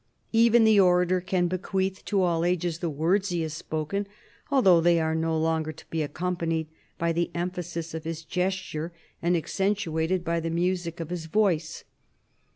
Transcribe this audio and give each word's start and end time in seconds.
Even 0.31 0.63
the 0.63 0.79
orator 0.79 1.21
can 1.21 1.47
bequeath 1.47 2.03
to 2.05 2.23
all 2.23 2.43
ages 2.43 2.79
the 2.79 2.89
words 2.89 3.29
he 3.29 3.41
has 3.43 3.53
spoken, 3.53 4.07
although 4.49 4.81
they 4.81 4.99
are 4.99 5.13
no 5.13 5.37
longer 5.37 5.71
to 5.71 5.85
be 5.91 6.01
accompanied 6.01 6.65
by 6.97 7.11
the 7.11 7.29
emphasis 7.35 7.93
of 7.93 8.03
his 8.03 8.25
gesture 8.25 8.91
and 9.21 9.37
accentuated 9.37 10.23
by 10.23 10.39
the 10.39 10.49
music 10.49 10.99
of 10.99 11.11
his 11.11 11.27
voice. 11.27 11.83